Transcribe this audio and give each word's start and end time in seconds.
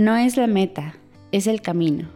No 0.00 0.16
es 0.16 0.38
la 0.38 0.46
meta, 0.46 0.94
es 1.30 1.46
el 1.46 1.60
camino. 1.60 2.08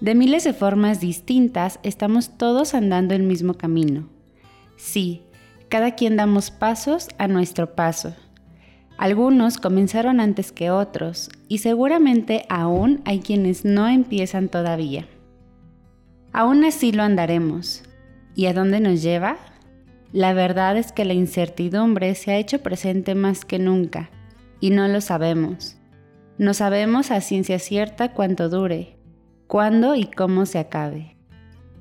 De 0.00 0.14
miles 0.14 0.44
de 0.44 0.52
formas 0.52 1.00
distintas 1.00 1.80
estamos 1.82 2.38
todos 2.38 2.74
andando 2.74 3.12
el 3.12 3.24
mismo 3.24 3.54
camino. 3.54 4.08
Sí, 4.76 5.22
cada 5.68 5.96
quien 5.96 6.16
damos 6.16 6.52
pasos 6.52 7.08
a 7.18 7.26
nuestro 7.26 7.74
paso. 7.74 8.14
Algunos 8.98 9.58
comenzaron 9.58 10.20
antes 10.20 10.52
que 10.52 10.70
otros 10.70 11.28
y 11.48 11.58
seguramente 11.58 12.44
aún 12.48 13.02
hay 13.04 13.18
quienes 13.18 13.64
no 13.64 13.88
empiezan 13.88 14.48
todavía. 14.48 15.08
Aún 16.32 16.62
así 16.62 16.92
lo 16.92 17.02
andaremos. 17.02 17.82
¿Y 18.36 18.46
a 18.46 18.54
dónde 18.54 18.78
nos 18.78 19.02
lleva? 19.02 19.38
La 20.12 20.34
verdad 20.34 20.76
es 20.76 20.92
que 20.92 21.04
la 21.04 21.14
incertidumbre 21.14 22.14
se 22.14 22.30
ha 22.30 22.38
hecho 22.38 22.62
presente 22.62 23.16
más 23.16 23.44
que 23.44 23.58
nunca 23.58 24.08
y 24.60 24.70
no 24.70 24.86
lo 24.86 25.00
sabemos. 25.00 25.81
No 26.42 26.54
sabemos 26.54 27.12
a 27.12 27.20
ciencia 27.20 27.60
cierta 27.60 28.14
cuánto 28.14 28.48
dure, 28.48 28.96
cuándo 29.46 29.94
y 29.94 30.06
cómo 30.06 30.44
se 30.44 30.58
acabe. 30.58 31.16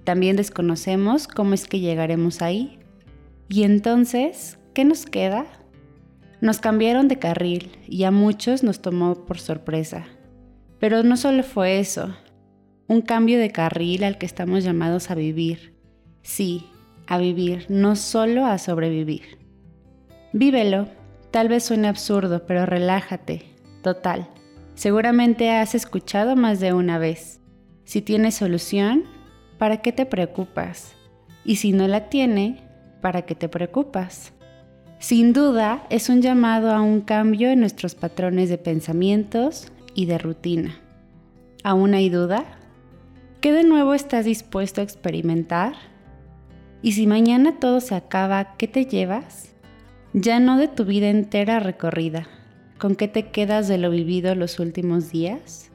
También 0.03 0.35
desconocemos 0.35 1.27
cómo 1.27 1.55
es 1.55 1.65
que 1.65 1.79
llegaremos 1.79 2.43
ahí. 2.43 2.77
Y 3.49 3.63
entonces, 3.63 4.59
¿qué 4.75 4.85
nos 4.85 5.07
queda? 5.07 5.47
Nos 6.41 6.59
cambiaron 6.59 7.07
de 7.07 7.17
carril 7.17 7.71
y 7.87 8.03
a 8.03 8.11
muchos 8.11 8.61
nos 8.61 8.83
tomó 8.83 9.25
por 9.25 9.39
sorpresa. 9.39 10.05
Pero 10.79 11.01
no 11.01 11.17
solo 11.17 11.41
fue 11.41 11.79
eso, 11.79 12.15
un 12.87 13.01
cambio 13.01 13.39
de 13.39 13.49
carril 13.49 14.03
al 14.03 14.19
que 14.19 14.27
estamos 14.27 14.63
llamados 14.63 15.09
a 15.09 15.15
vivir. 15.15 15.73
Sí, 16.21 16.67
a 17.07 17.17
vivir, 17.17 17.65
no 17.69 17.95
solo 17.95 18.45
a 18.45 18.59
sobrevivir. 18.59 19.39
Vívelo, 20.33 20.87
tal 21.31 21.49
vez 21.49 21.63
suene 21.63 21.87
absurdo, 21.87 22.45
pero 22.45 22.67
relájate, 22.67 23.41
total. 23.81 24.29
Seguramente 24.75 25.51
has 25.51 25.75
escuchado 25.75 26.35
más 26.35 26.59
de 26.59 26.73
una 26.73 26.97
vez. 26.97 27.39
Si 27.83 28.01
tiene 28.01 28.31
solución, 28.31 29.03
¿para 29.57 29.77
qué 29.77 29.91
te 29.91 30.05
preocupas? 30.05 30.93
Y 31.43 31.57
si 31.57 31.71
no 31.71 31.87
la 31.87 32.09
tiene, 32.09 32.61
¿para 33.01 33.23
qué 33.23 33.35
te 33.35 33.49
preocupas? 33.49 34.33
Sin 34.99 35.33
duda, 35.33 35.83
es 35.89 36.09
un 36.09 36.21
llamado 36.21 36.71
a 36.71 36.81
un 36.81 37.01
cambio 37.01 37.49
en 37.49 37.59
nuestros 37.59 37.95
patrones 37.95 38.49
de 38.49 38.57
pensamientos 38.57 39.71
y 39.95 40.05
de 40.05 40.17
rutina. 40.17 40.79
¿Aún 41.63 41.93
hay 41.93 42.09
duda? 42.09 42.45
¿Qué 43.41 43.51
de 43.51 43.63
nuevo 43.63 43.95
estás 43.95 44.25
dispuesto 44.25 44.81
a 44.81 44.83
experimentar? 44.83 45.73
¿Y 46.83 46.93
si 46.93 47.07
mañana 47.07 47.59
todo 47.59 47.81
se 47.81 47.95
acaba, 47.95 48.55
qué 48.57 48.67
te 48.67 48.85
llevas? 48.85 49.53
Ya 50.13 50.39
no 50.39 50.57
de 50.57 50.67
tu 50.67 50.85
vida 50.85 51.09
entera 51.09 51.59
recorrida. 51.59 52.27
¿Con 52.81 52.95
qué 52.95 53.07
te 53.07 53.29
quedas 53.29 53.67
de 53.67 53.77
lo 53.77 53.91
vivido 53.91 54.33
los 54.33 54.59
últimos 54.59 55.11
días? 55.11 55.69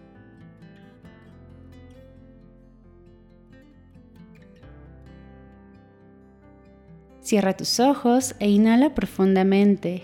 Cierra 7.20 7.56
tus 7.56 7.78
ojos 7.78 8.34
e 8.40 8.50
inhala 8.50 8.96
profundamente. 8.96 10.02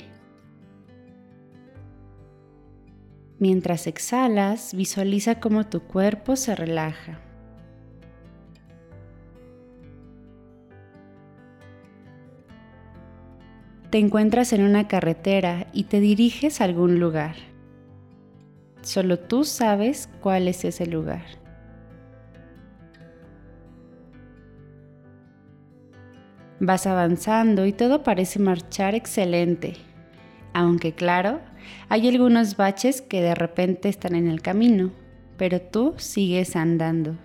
Mientras 3.41 3.89
exhalas, 3.89 4.73
visualiza 4.73 5.41
cómo 5.41 5.67
tu 5.67 5.80
cuerpo 5.80 6.36
se 6.36 6.55
relaja. 6.55 7.20
Te 13.92 13.98
encuentras 13.98 14.54
en 14.54 14.62
una 14.62 14.88
carretera 14.88 15.66
y 15.74 15.84
te 15.84 16.00
diriges 16.00 16.62
a 16.62 16.64
algún 16.64 16.98
lugar. 16.98 17.36
Solo 18.80 19.18
tú 19.18 19.44
sabes 19.44 20.08
cuál 20.22 20.48
es 20.48 20.64
ese 20.64 20.86
lugar. 20.86 21.27
Vas 26.58 26.86
avanzando 26.86 27.67
y 27.67 27.74
todo 27.74 28.02
parece 28.02 28.39
marchar 28.39 28.94
excelente, 28.94 29.74
aunque 30.55 30.94
claro, 30.94 31.40
hay 31.90 32.08
algunos 32.08 32.56
baches 32.56 33.02
que 33.02 33.20
de 33.20 33.34
repente 33.34 33.90
están 33.90 34.14
en 34.14 34.27
el 34.27 34.40
camino, 34.40 34.90
pero 35.36 35.61
tú 35.61 35.92
sigues 35.98 36.56
andando. 36.56 37.18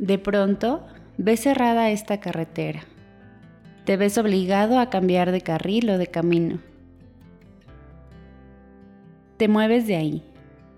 De 0.00 0.18
pronto, 0.18 0.84
ves 1.16 1.38
cerrada 1.40 1.90
esta 1.90 2.18
carretera. 2.18 2.80
Te 3.84 3.96
ves 3.96 4.18
obligado 4.18 4.80
a 4.80 4.90
cambiar 4.90 5.30
de 5.30 5.42
carril 5.42 5.90
o 5.90 5.98
de 5.98 6.08
camino. 6.08 6.58
Te 9.36 9.46
mueves 9.46 9.86
de 9.86 9.94
ahí 9.94 10.24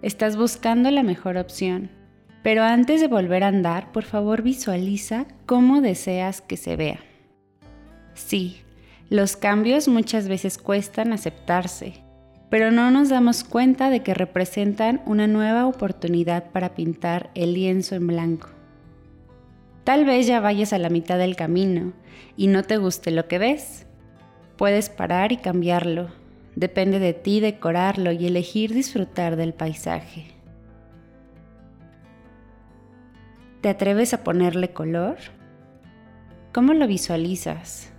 Estás 0.03 0.37
buscando 0.37 0.91
la 0.91 1.05
mejor 1.05 1.37
opción. 1.37 1.89
Pero 2.43 2.65
antes 2.65 3.01
de 3.01 3.07
volver 3.07 3.45
a 3.45 3.49
andar, 3.49 3.93
por 3.93 4.03
favor 4.03 4.43
visualiza 4.43 5.27
cómo 5.47 5.81
deseas 5.81 6.41
que 6.41 6.57
se 6.57 6.75
vea. 6.75 6.99
Sí, 8.15 8.63
los 9.11 9.37
cambios 9.37 9.87
muchas 9.87 10.27
veces 10.27 10.59
cuestan 10.59 11.13
aceptarse, 11.13 12.03
pero 12.51 12.73
no 12.73 12.91
nos 12.91 13.11
damos 13.11 13.45
cuenta 13.45 13.91
de 13.91 14.03
que 14.03 14.13
representan 14.13 15.01
una 15.07 15.29
nueva 15.29 15.67
oportunidad 15.67 16.51
para 16.51 16.75
pintar 16.75 17.31
el 17.37 17.55
lienzo 17.55 17.95
en 17.95 18.09
blanco. 18.09 18.49
Tal 19.85 20.05
vez 20.05 20.27
ya 20.27 20.41
vayas 20.41 20.73
a 20.73 20.79
la 20.79 20.91
mitad 20.91 21.19
del 21.19 21.37
camino 21.37 21.93
y 22.37 22.47
no 22.47 22.63
te 22.63 22.77
guste 22.77 23.11
lo 23.11 23.27
que 23.29 23.39
ves. 23.39 23.87
Puedes 24.57 24.89
parar 24.91 25.33
y 25.33 25.39
cambiarlo, 25.39 26.11
Depende 26.55 26.99
de 26.99 27.15
ti 27.15 27.41
decorarlo 27.41 28.13
y 28.13 28.27
elegir 28.27 28.75
disfrutar 28.75 29.37
del 29.37 29.55
paisaje. 29.55 30.27
¿Te 33.63 33.71
atreves 33.71 34.13
a 34.13 34.23
ponerle 34.23 34.73
color? 34.73 35.17
¿Cómo 36.53 36.75
lo 36.75 36.87
visualizas? 36.87 37.91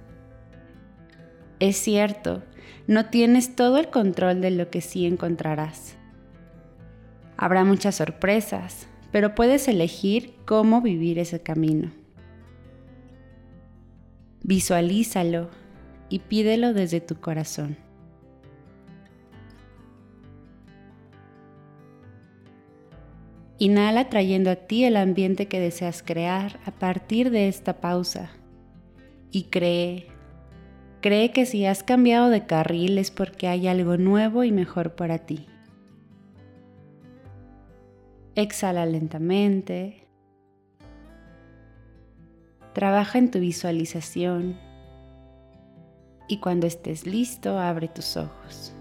Es 1.60 1.78
cierto, 1.78 2.44
no 2.86 3.06
tienes 3.06 3.56
todo 3.56 3.78
el 3.78 3.90
control 3.90 4.42
de 4.42 4.52
lo 4.52 4.70
que 4.70 4.82
sí 4.82 5.08
encontrarás. 5.08 5.96
Habrá 7.38 7.64
muchas 7.64 7.96
sorpresas, 7.96 8.88
pero 9.14 9.36
puedes 9.36 9.68
elegir 9.68 10.34
cómo 10.44 10.82
vivir 10.82 11.20
ese 11.20 11.40
camino. 11.40 11.92
Visualízalo 14.42 15.52
y 16.10 16.18
pídelo 16.18 16.74
desde 16.74 17.00
tu 17.00 17.22
corazón. 17.22 17.78
Inhala 23.60 24.10
trayendo 24.10 24.50
a 24.50 24.56
ti 24.56 24.84
el 24.84 24.98
ambiente 24.98 25.48
que 25.48 25.60
deseas 25.60 26.02
crear 26.02 26.60
a 26.66 26.72
partir 26.72 27.30
de 27.30 27.48
esta 27.48 27.82
pausa. 27.82 28.32
Y 29.30 29.44
cree, 29.44 30.08
cree 31.02 31.32
que 31.32 31.46
si 31.46 31.68
has 31.68 31.84
cambiado 31.84 32.32
de 32.32 32.48
carril 32.48 32.98
es 32.98 33.12
porque 33.12 33.48
hay 33.48 33.68
algo 33.68 33.96
nuevo 33.98 34.44
y 34.44 34.52
mejor 34.52 34.96
para 34.96 35.20
ti. 35.20 35.46
Exhala 38.36 38.86
lentamente. 38.88 40.08
Trabaja 42.74 43.20
en 43.20 43.30
tu 43.30 43.40
visualización. 43.40 44.58
Y 46.28 46.40
cuando 46.40 46.66
estés 46.66 47.06
listo, 47.06 47.60
abre 47.60 47.88
tus 47.88 48.18
ojos. 48.18 48.74